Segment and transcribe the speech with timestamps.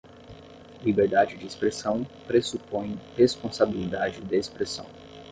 [0.83, 4.87] Liberdade de expressão pressupõe responsabilidade de expressão